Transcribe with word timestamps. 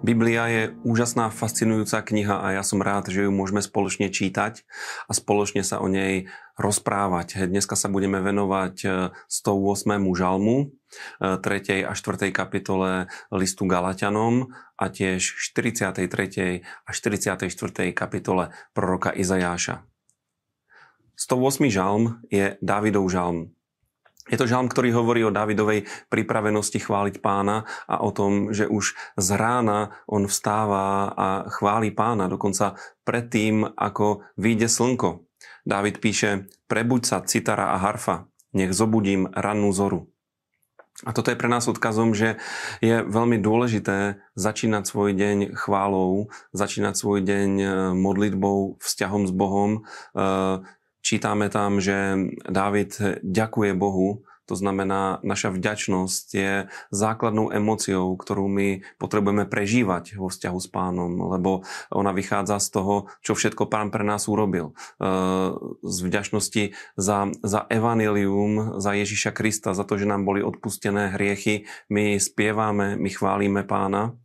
Biblia 0.00 0.48
je 0.48 0.62
úžasná, 0.80 1.28
fascinujúca 1.28 2.00
kniha 2.00 2.40
a 2.40 2.56
ja 2.56 2.64
som 2.64 2.80
rád, 2.80 3.12
že 3.12 3.28
ju 3.28 3.30
môžeme 3.32 3.60
spoločne 3.60 4.08
čítať 4.08 4.64
a 5.04 5.12
spoločne 5.12 5.60
sa 5.60 5.76
o 5.76 5.92
nej 5.92 6.32
rozprávať. 6.56 7.44
Dneska 7.44 7.76
sa 7.76 7.92
budeme 7.92 8.24
venovať 8.24 8.76
108. 9.28 9.28
E, 9.28 9.96
žalmu, 10.16 10.56
3. 11.20 11.84
a 11.84 11.92
4. 11.92 12.32
kapitole 12.32 13.12
listu 13.28 13.68
Galatianom 13.68 14.56
a 14.80 14.84
tiež 14.88 15.20
43. 15.36 16.64
a 16.64 16.90
44. 16.96 17.44
kapitole 17.92 18.56
proroka 18.72 19.12
Izajáša. 19.12 19.84
108. 21.20 21.68
žalm 21.68 22.24
je 22.32 22.56
Dávidov 22.64 23.04
žalm. 23.12 23.52
Je 24.30 24.38
to 24.38 24.46
žalm, 24.46 24.70
ktorý 24.70 24.94
hovorí 24.94 25.26
o 25.26 25.34
Davidovej 25.34 25.90
pripravenosti 26.06 26.78
chváliť 26.78 27.18
pána 27.18 27.66
a 27.90 27.98
o 28.00 28.14
tom, 28.14 28.54
že 28.54 28.70
už 28.70 28.94
z 29.18 29.28
rána 29.34 29.98
on 30.06 30.30
vstáva 30.30 31.10
a 31.10 31.28
chváli 31.50 31.90
pána, 31.90 32.30
dokonca 32.30 32.78
predtým, 33.02 33.66
ako 33.74 34.22
vyjde 34.38 34.70
slnko. 34.70 35.26
David 35.66 35.98
píše, 35.98 36.46
prebuď 36.70 37.02
sa 37.04 37.18
citara 37.26 37.74
a 37.74 37.82
harfa, 37.82 38.30
nech 38.54 38.70
zobudím 38.70 39.28
rannú 39.34 39.74
zoru. 39.74 40.08
A 41.08 41.16
toto 41.16 41.32
je 41.32 41.38
pre 41.40 41.48
nás 41.48 41.64
odkazom, 41.64 42.12
že 42.12 42.36
je 42.84 43.00
veľmi 43.00 43.40
dôležité 43.40 44.20
začínať 44.36 44.84
svoj 44.84 45.16
deň 45.16 45.56
chválou, 45.56 46.28
začínať 46.52 46.94
svoj 46.96 47.24
deň 47.24 47.50
eh, 47.56 47.68
modlitbou, 47.96 48.76
vzťahom 48.84 49.24
s 49.24 49.32
Bohom, 49.32 49.88
eh, 50.12 50.60
Čítame 51.00 51.48
tam, 51.48 51.80
že 51.80 52.28
Dávid 52.44 52.96
ďakuje 53.24 53.72
Bohu, 53.74 54.24
to 54.50 54.58
znamená, 54.58 55.22
naša 55.22 55.54
vďačnosť 55.54 56.26
je 56.34 56.66
základnou 56.90 57.54
emóciou, 57.54 58.18
ktorú 58.18 58.50
my 58.50 58.82
potrebujeme 58.98 59.46
prežívať 59.46 60.18
vo 60.18 60.26
vzťahu 60.26 60.58
s 60.58 60.66
pánom, 60.66 61.14
lebo 61.30 61.62
ona 61.94 62.10
vychádza 62.10 62.58
z 62.58 62.68
toho, 62.74 62.94
čo 63.22 63.38
všetko 63.38 63.70
pán 63.70 63.94
pre 63.94 64.02
nás 64.02 64.26
urobil. 64.26 64.74
E, 64.74 65.06
z 65.86 65.98
vďačnosti 66.02 66.74
za, 66.98 67.30
za 67.46 67.60
evanilium, 67.70 68.82
za 68.82 68.90
Ježiša 68.98 69.30
Krista, 69.30 69.70
za 69.70 69.86
to, 69.86 69.94
že 69.94 70.10
nám 70.10 70.26
boli 70.26 70.42
odpustené 70.42 71.14
hriechy, 71.14 71.70
my 71.86 72.18
spievame, 72.18 72.98
my 72.98 73.06
chválime 73.06 73.62
pána. 73.62 74.18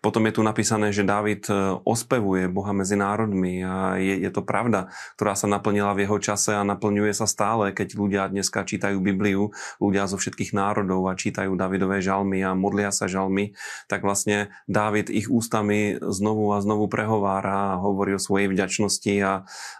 Potom 0.00 0.24
je 0.24 0.40
tu 0.40 0.42
napísané, 0.42 0.90
že 0.90 1.04
Dávid 1.04 1.44
e, 1.46 1.52
ospevuje 1.84 2.48
Boha 2.48 2.72
medzi 2.72 2.96
národmi 2.96 3.60
a 3.60 4.00
je, 4.00 4.24
je 4.24 4.30
to 4.32 4.40
pravda, 4.40 4.88
ktorá 5.20 5.36
sa 5.36 5.46
naplnila 5.46 5.92
v 5.92 6.08
jeho 6.08 6.18
čase 6.18 6.56
a 6.56 6.64
naplňuje 6.64 7.12
sa 7.12 7.28
stále, 7.28 7.76
keď 7.76 7.88
ľudia 7.94 8.22
dneska 8.32 8.64
čítajú 8.64 8.98
Bibliu, 8.98 9.52
ľudia 9.76 10.08
zo 10.08 10.16
všetkých 10.16 10.56
národov 10.56 11.06
a 11.08 11.18
čítajú 11.18 11.52
Davidové 11.54 12.00
žalmy 12.00 12.40
a 12.40 12.56
modlia 12.56 12.88
sa 12.88 13.04
žalmy, 13.04 13.52
tak 13.86 14.00
vlastne 14.00 14.48
Dávid 14.64 15.12
ich 15.12 15.28
ústami 15.28 16.00
znovu 16.00 16.56
a 16.56 16.64
znovu 16.64 16.88
prehovára 16.88 17.76
a 17.76 17.80
hovorí 17.80 18.16
o 18.16 18.22
svojej 18.22 18.48
vďačnosti 18.48 19.14
a, 19.20 19.32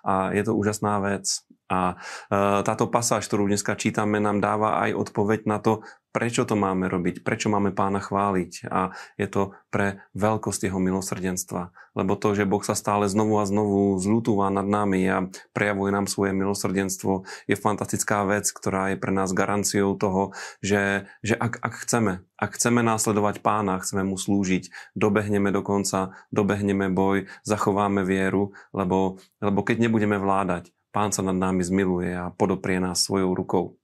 a 0.04 0.14
je 0.36 0.42
to 0.44 0.52
úžasná 0.52 1.00
vec. 1.00 1.42
A 1.70 1.94
e, 1.94 2.66
táto 2.66 2.90
pasáž, 2.90 3.30
ktorú 3.30 3.46
dneska 3.46 3.78
čítame, 3.78 4.18
nám 4.18 4.42
dáva 4.42 4.82
aj 4.82 4.90
odpoveď 5.06 5.46
na 5.46 5.62
to, 5.62 5.86
prečo 6.10 6.42
to 6.42 6.58
máme 6.58 6.90
robiť, 6.90 7.22
prečo 7.22 7.46
máme 7.46 7.70
pána 7.70 8.02
chváliť. 8.02 8.66
A 8.66 8.90
je 9.14 9.26
to 9.30 9.54
pre 9.70 10.02
veľkosť 10.18 10.66
jeho 10.66 10.82
milosrdenstva. 10.82 11.70
Lebo 11.94 12.18
to, 12.18 12.34
že 12.34 12.46
Boh 12.46 12.62
sa 12.62 12.74
stále 12.74 13.06
znovu 13.06 13.38
a 13.38 13.46
znovu 13.46 13.94
zlutúva 14.02 14.50
nad 14.50 14.66
nami 14.66 15.06
a 15.06 15.26
prejavuje 15.54 15.90
nám 15.94 16.10
svoje 16.10 16.34
milosrdenstvo, 16.34 17.26
je 17.46 17.54
fantastická 17.54 18.26
vec, 18.26 18.50
ktorá 18.50 18.94
je 18.94 18.96
pre 18.98 19.14
nás 19.14 19.30
garanciou 19.30 19.94
toho, 19.94 20.34
že, 20.62 21.06
že 21.22 21.38
ak, 21.38 21.62
ak 21.62 21.74
chceme, 21.86 22.26
ak 22.38 22.50
chceme 22.58 22.82
následovať 22.82 23.42
pána, 23.42 23.78
chceme 23.78 24.02
mu 24.02 24.18
slúžiť, 24.18 24.94
dobehneme 24.98 25.54
do 25.54 25.62
konca, 25.62 26.14
dobehneme 26.34 26.90
boj, 26.90 27.30
zachováme 27.46 28.02
vieru, 28.02 28.54
lebo, 28.74 29.22
lebo 29.38 29.60
keď 29.62 29.86
nebudeme 29.86 30.18
vládať, 30.18 30.74
Pán 30.90 31.14
sa 31.14 31.22
nad 31.22 31.38
nami 31.38 31.62
zmiluje 31.62 32.10
a 32.14 32.34
podoprie 32.34 32.82
nás 32.82 33.06
svojou 33.06 33.34
rukou. 33.34 33.80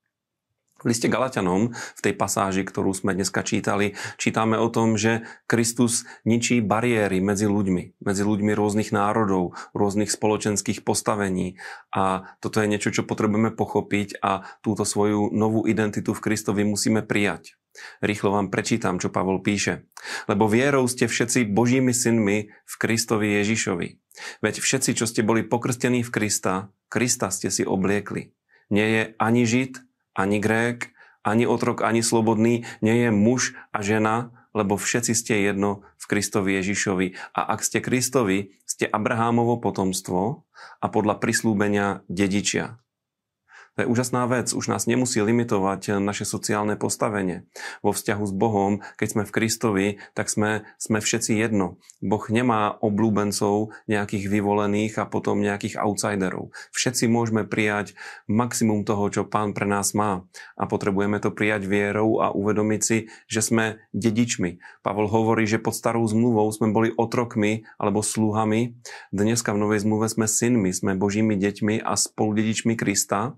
V 0.77 0.93
liste 0.93 1.09
Galatianom, 1.09 1.73
v 1.73 2.01
tej 2.05 2.13
pasáži, 2.13 2.61
ktorú 2.61 2.93
sme 2.93 3.17
dneska 3.17 3.41
čítali, 3.41 3.97
čítame 4.21 4.61
o 4.61 4.69
tom, 4.69 5.01
že 5.01 5.25
Kristus 5.49 6.05
ničí 6.29 6.61
bariéry 6.61 7.25
medzi 7.25 7.49
ľuďmi, 7.49 7.97
medzi 7.97 8.21
ľuďmi 8.21 8.53
rôznych 8.53 8.93
národov, 8.93 9.57
rôznych 9.73 10.13
spoločenských 10.13 10.85
postavení. 10.85 11.57
A 11.97 12.29
toto 12.45 12.61
je 12.61 12.69
niečo, 12.69 12.93
čo 12.93 13.09
potrebujeme 13.09 13.57
pochopiť 13.57 14.21
a 14.21 14.45
túto 14.61 14.85
svoju 14.85 15.33
novú 15.33 15.65
identitu 15.65 16.13
v 16.13 16.21
Kristovi 16.21 16.69
musíme 16.69 17.01
prijať. 17.01 17.57
Rýchlo 18.01 18.33
vám 18.33 18.49
prečítam, 18.53 19.01
čo 19.01 19.13
Pavol 19.13 19.41
píše. 19.41 19.89
Lebo 20.27 20.49
vierou 20.49 20.85
ste 20.89 21.09
všetci 21.09 21.51
Božími 21.51 21.93
synmi 21.93 22.51
v 22.53 22.75
Kristovi 22.79 23.41
Ježišovi. 23.43 23.89
Veď 24.41 24.55
všetci, 24.61 24.91
čo 24.97 25.05
ste 25.05 25.27
boli 25.27 25.45
pokrstení 25.45 26.01
v 26.01 26.11
Krista, 26.13 26.73
Krista 26.89 27.29
ste 27.29 27.53
si 27.53 27.67
obliekli. 27.67 28.33
Nie 28.73 28.87
je 28.89 29.03
ani 29.21 29.43
Žid, 29.45 29.83
ani 30.17 30.41
Grék, 30.41 30.97
ani 31.27 31.45
otrok, 31.45 31.83
ani 31.83 32.01
slobodný, 32.01 32.63
nie 32.81 32.97
je 33.07 33.11
muž 33.11 33.59
a 33.75 33.83
žena, 33.83 34.31
lebo 34.57 34.81
všetci 34.81 35.13
ste 35.13 35.35
jedno 35.45 35.85
v 36.01 36.05
Kristovi 36.09 36.57
Ježišovi. 36.57 37.07
A 37.37 37.41
ak 37.53 37.61
ste 37.61 37.85
Kristovi, 37.85 38.57
ste 38.65 38.89
Abrahámovo 38.89 39.61
potomstvo 39.61 40.49
a 40.81 40.87
podľa 40.89 41.21
prislúbenia 41.21 42.07
dedičia. 42.09 42.81
To 43.77 43.85
je 43.85 43.93
úžasná 43.93 44.25
vec. 44.25 44.57
Už 44.57 44.73
nás 44.73 44.89
nemusí 44.89 45.21
limitovať 45.21 46.01
naše 46.01 46.25
sociálne 46.25 46.81
postavenie. 46.81 47.45
Vo 47.85 47.93
vzťahu 47.93 48.25
s 48.25 48.33
Bohom, 48.33 48.81
keď 48.97 49.09
sme 49.13 49.23
v 49.29 49.35
Kristovi, 49.37 49.87
tak 50.17 50.33
sme, 50.33 50.65
sme 50.81 51.05
všetci 51.05 51.37
jedno. 51.37 51.77
Boh 52.01 52.25
nemá 52.33 52.73
oblúbencov 52.81 53.77
nejakých 53.85 54.33
vyvolených 54.33 54.97
a 54.97 55.05
potom 55.05 55.45
nejakých 55.45 55.77
outsiderov. 55.77 56.57
Všetci 56.73 57.05
môžeme 57.05 57.45
prijať 57.45 57.93
maximum 58.25 58.89
toho, 58.89 59.13
čo 59.13 59.29
Pán 59.29 59.53
pre 59.53 59.69
nás 59.69 59.93
má. 59.93 60.25
A 60.57 60.65
potrebujeme 60.65 61.21
to 61.21 61.29
prijať 61.29 61.69
vierou 61.69 62.25
a 62.25 62.33
uvedomiť 62.33 62.81
si, 62.81 63.13
že 63.29 63.45
sme 63.45 63.85
dedičmi. 63.93 64.57
Pavol 64.81 65.05
hovorí, 65.05 65.45
že 65.45 65.61
pod 65.61 65.77
starou 65.77 66.09
zmluvou 66.09 66.49
sme 66.49 66.73
boli 66.73 66.97
otrokmi 66.97 67.69
alebo 67.77 68.01
sluhami. 68.01 68.73
Dneska 69.13 69.53
v 69.53 69.61
Novej 69.61 69.85
zmluve 69.85 70.09
sme 70.09 70.25
synmi, 70.25 70.73
sme 70.73 70.97
Božími 70.97 71.37
deťmi 71.37 71.85
a 71.85 71.93
spoludedičmi 71.93 72.73
Krista. 72.73 73.37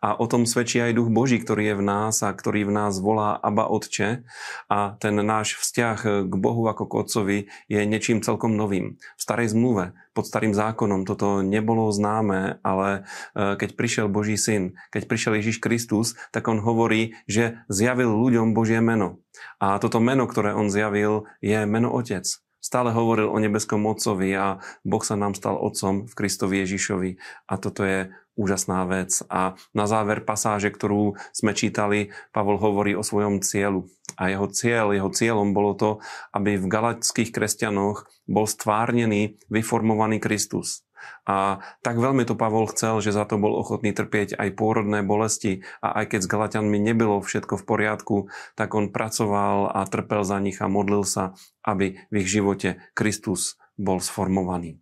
A 0.00 0.16
o 0.16 0.26
tom 0.28 0.44
svedčí 0.48 0.80
aj 0.80 0.96
duch 0.96 1.10
Boží, 1.12 1.38
ktorý 1.40 1.74
je 1.74 1.78
v 1.78 1.86
nás 1.86 2.20
a 2.24 2.32
ktorý 2.32 2.68
v 2.68 2.74
nás 2.74 2.98
volá 2.98 3.36
Aba 3.38 3.68
Otče. 3.68 4.24
A 4.70 4.96
ten 5.00 5.16
náš 5.20 5.60
vzťah 5.60 6.28
k 6.28 6.34
Bohu 6.34 6.66
ako 6.68 6.84
k 6.88 6.96
Otcovi 6.96 7.38
je 7.68 7.80
niečím 7.84 8.24
celkom 8.24 8.56
novým. 8.56 8.96
V 8.96 9.20
starej 9.20 9.52
zmluve, 9.52 9.92
pod 10.10 10.26
starým 10.26 10.52
zákonom 10.52 11.06
toto 11.06 11.40
nebolo 11.40 11.88
známe, 11.94 12.58
ale 12.66 13.06
e, 13.32 13.56
keď 13.56 13.78
prišiel 13.78 14.06
Boží 14.10 14.34
syn, 14.34 14.74
keď 14.90 15.06
prišiel 15.06 15.38
Ježiš 15.38 15.62
Kristus, 15.62 16.18
tak 16.34 16.50
on 16.50 16.58
hovorí, 16.58 17.14
že 17.30 17.62
zjavil 17.70 18.10
ľuďom 18.10 18.52
Božie 18.52 18.82
meno. 18.82 19.22
A 19.62 19.78
toto 19.78 20.02
meno, 20.02 20.26
ktoré 20.26 20.52
on 20.52 20.68
zjavil, 20.68 21.30
je 21.38 21.62
meno 21.64 21.94
Otec. 21.94 22.26
Stále 22.60 22.92
hovoril 22.92 23.32
o 23.32 23.40
nebeskom 23.40 23.88
Otcovi 23.88 24.36
a 24.36 24.60
Boh 24.84 25.00
sa 25.00 25.16
nám 25.16 25.32
stal 25.32 25.56
Otcom 25.56 26.04
v 26.04 26.12
Kristovi 26.12 26.60
Ježišovi. 26.60 27.10
A 27.48 27.56
toto 27.56 27.88
je 27.88 28.12
úžasná 28.36 28.84
vec. 28.84 29.24
A 29.32 29.56
na 29.72 29.84
záver 29.88 30.24
pasáže, 30.24 30.68
ktorú 30.68 31.16
sme 31.32 31.56
čítali, 31.56 32.12
Pavol 32.36 32.60
hovorí 32.60 32.92
o 32.92 33.04
svojom 33.04 33.40
cieľu. 33.40 33.88
A 34.20 34.28
jeho 34.28 34.48
cieľ, 34.52 34.92
jeho 34.92 35.08
cieľom 35.08 35.56
bolo 35.56 35.72
to, 35.72 35.90
aby 36.36 36.60
v 36.60 36.68
galackých 36.68 37.32
kresťanoch 37.32 38.04
bol 38.28 38.44
stvárnený, 38.44 39.40
vyformovaný 39.48 40.20
Kristus. 40.20 40.84
A 41.28 41.62
tak 41.80 42.00
veľmi 42.00 42.26
to 42.26 42.34
Pavol 42.34 42.68
chcel, 42.70 42.98
že 43.04 43.14
za 43.14 43.28
to 43.28 43.38
bol 43.38 43.54
ochotný 43.54 43.94
trpieť 43.94 44.36
aj 44.36 44.56
pôrodné 44.56 45.04
bolesti 45.06 45.62
a 45.80 46.02
aj 46.02 46.16
keď 46.16 46.20
s 46.24 46.30
Galatianmi 46.30 46.78
nebylo 46.80 47.22
všetko 47.22 47.60
v 47.60 47.66
poriadku, 47.66 48.16
tak 48.58 48.74
on 48.74 48.90
pracoval 48.90 49.70
a 49.70 49.86
trpel 49.86 50.22
za 50.26 50.38
nich 50.42 50.58
a 50.58 50.66
modlil 50.66 51.06
sa, 51.06 51.36
aby 51.62 52.00
v 52.10 52.14
ich 52.20 52.28
živote 52.28 52.82
Kristus 52.96 53.60
bol 53.80 54.02
sformovaný. 54.02 54.80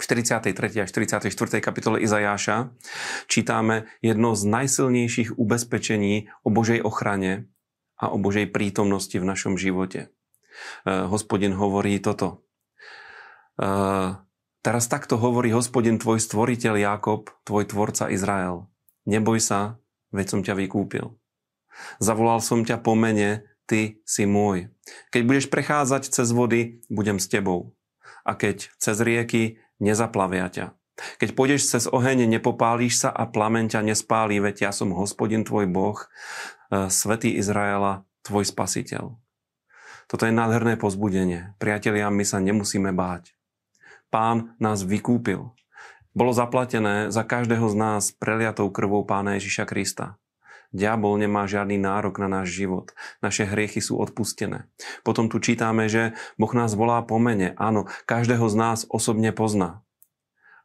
V 0.00 0.08
43. 0.08 0.56
a 0.80 0.88
44. 0.88 1.28
kapitole 1.60 2.00
Izajáša 2.00 2.72
čítame 3.28 3.92
jedno 4.00 4.32
z 4.32 4.48
najsilnejších 4.48 5.36
ubezpečení 5.36 6.32
o 6.40 6.48
Božej 6.48 6.80
ochrane 6.80 7.52
a 8.00 8.08
o 8.08 8.16
Božej 8.16 8.48
prítomnosti 8.48 9.12
v 9.12 9.28
našom 9.28 9.60
živote. 9.60 10.08
E, 10.88 11.04
hospodin 11.04 11.52
hovorí 11.52 12.00
toto. 12.00 12.48
Teraz 14.60 14.92
takto 14.92 15.16
hovorí 15.16 15.56
hospodin 15.56 15.96
tvoj 15.96 16.20
stvoriteľ 16.20 16.76
Jakob, 16.76 17.32
tvoj 17.48 17.64
tvorca 17.72 18.12
Izrael. 18.12 18.68
Neboj 19.08 19.40
sa, 19.40 19.80
veď 20.12 20.26
som 20.28 20.40
ťa 20.44 20.52
vykúpil. 20.52 21.16
Zavolal 21.96 22.44
som 22.44 22.60
ťa 22.60 22.84
po 22.84 22.92
mene, 22.92 23.48
ty 23.64 24.04
si 24.04 24.28
môj. 24.28 24.68
Keď 25.16 25.22
budeš 25.24 25.46
prechádzať 25.48 26.12
cez 26.12 26.28
vody, 26.36 26.84
budem 26.92 27.16
s 27.16 27.32
tebou. 27.32 27.72
A 28.20 28.36
keď 28.36 28.68
cez 28.76 29.00
rieky, 29.00 29.56
nezaplavia 29.80 30.52
ťa. 30.52 30.76
Keď 31.16 31.32
pôjdeš 31.32 31.64
cez 31.64 31.84
oheň, 31.88 32.28
nepopálíš 32.28 33.08
sa 33.08 33.10
a 33.16 33.24
plameň 33.24 33.72
ťa 33.72 33.80
nespálí, 33.80 34.44
veď 34.44 34.68
ja 34.68 34.72
som 34.76 34.92
hospodin 34.92 35.40
tvoj 35.40 35.64
Boh, 35.72 35.96
e, 35.96 36.92
svätý 36.92 37.32
Izraela, 37.40 38.04
tvoj 38.20 38.44
spasiteľ. 38.44 39.16
Toto 40.04 40.28
je 40.28 40.36
nádherné 40.36 40.76
pozbudenie. 40.76 41.56
Priatelia, 41.56 42.12
my 42.12 42.28
sa 42.28 42.36
nemusíme 42.44 42.92
báť. 42.92 43.32
Pán 44.10 44.58
nás 44.58 44.82
vykúpil. 44.82 45.54
Bolo 46.10 46.34
zaplatené 46.34 47.14
za 47.14 47.22
každého 47.22 47.70
z 47.70 47.76
nás 47.78 48.02
preliatou 48.10 48.66
krvou 48.74 49.06
Pána 49.06 49.38
Ježiša 49.38 49.70
Krista. 49.70 50.18
Diabol 50.74 51.18
nemá 51.18 51.46
žiadny 51.46 51.78
nárok 51.78 52.18
na 52.18 52.26
náš 52.26 52.58
život. 52.58 52.90
Naše 53.22 53.46
hriechy 53.46 53.78
sú 53.78 54.02
odpustené. 54.02 54.66
Potom 55.06 55.30
tu 55.30 55.38
čítame, 55.38 55.86
že 55.86 56.14
Boh 56.34 56.50
nás 56.54 56.74
volá 56.74 57.02
po 57.06 57.22
mene. 57.22 57.54
Áno, 57.54 57.86
každého 58.06 58.46
z 58.50 58.56
nás 58.58 58.78
osobne 58.90 59.30
pozná. 59.30 59.82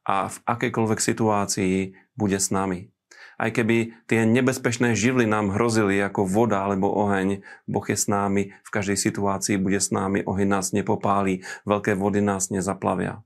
A 0.05 0.29
v 0.29 0.37
akejkoľvek 0.45 0.99
situácii 1.01 1.97
bude 2.17 2.37
s 2.37 2.49
nami. 2.49 2.93
Aj 3.35 3.51
keby 3.51 3.95
tie 4.07 4.23
nebezpečné 4.23 4.95
živly 4.95 5.27
nám 5.27 5.51
hrozili 5.51 5.99
ako 5.99 6.23
voda 6.23 6.63
alebo 6.63 6.91
oheň, 6.91 7.43
Boh 7.67 7.85
je 7.85 7.97
s 7.99 8.07
námi, 8.07 8.55
v 8.55 8.69
každej 8.71 8.95
situácii 8.95 9.59
bude 9.59 9.79
s 9.79 9.91
námi, 9.91 10.23
oheň 10.23 10.47
nás 10.47 10.71
nepopálí, 10.71 11.43
veľké 11.67 11.99
vody 11.99 12.23
nás 12.23 12.49
nezaplavia. 12.49 13.23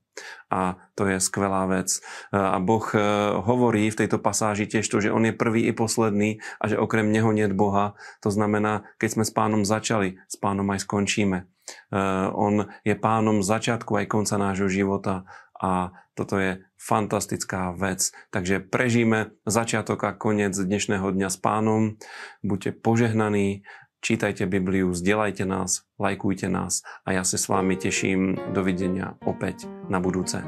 A 0.51 0.75
to 0.99 1.07
je 1.07 1.21
skvelá 1.21 1.63
vec. 1.69 2.03
A 2.33 2.59
Boh 2.59 2.83
e, 2.91 2.99
hovorí 3.39 3.87
v 3.87 3.99
tejto 4.03 4.19
pasáži 4.19 4.67
tiež 4.67 4.83
to, 4.83 4.99
že 4.99 5.13
On 5.13 5.23
je 5.23 5.31
prvý 5.31 5.69
i 5.69 5.73
posledný 5.73 6.43
a 6.59 6.67
že 6.67 6.75
okrem 6.75 7.07
Neho 7.07 7.31
nie 7.31 7.47
Boha. 7.49 7.95
To 8.25 8.29
znamená, 8.33 8.83
keď 8.99 9.09
sme 9.15 9.23
s 9.23 9.31
pánom 9.31 9.63
začali, 9.63 10.19
s 10.27 10.35
pánom 10.35 10.67
aj 10.73 10.83
skončíme. 10.83 11.37
E, 11.39 11.99
on 12.35 12.67
je 12.83 12.95
pánom 12.99 13.39
začiatku 13.39 13.95
aj 13.95 14.11
konca 14.11 14.35
nášho 14.35 14.67
života 14.67 15.23
a 15.59 15.91
toto 16.15 16.39
je 16.39 16.63
fantastická 16.79 17.75
vec. 17.75 18.11
Takže 18.31 18.63
prežíme 18.63 19.35
začiatok 19.43 19.99
a 20.07 20.11
koniec 20.15 20.55
dnešného 20.55 21.11
dňa 21.11 21.29
s 21.29 21.37
pánom. 21.39 21.99
Buďte 22.43 22.79
požehnaní, 22.79 23.67
čítajte 23.99 24.47
Bibliu, 24.47 24.95
zdieľajte 24.95 25.43
nás, 25.43 25.83
lajkujte 25.99 26.47
nás 26.47 26.83
a 27.03 27.15
ja 27.15 27.23
sa 27.27 27.35
s 27.35 27.51
vami 27.51 27.75
teším. 27.75 28.39
Dovidenia 28.55 29.19
opäť 29.27 29.67
na 29.91 29.99
budúce. 29.99 30.39